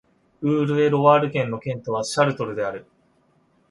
[0.41, 2.87] ウール＝エ＝ロワール県の県都はシャルトルである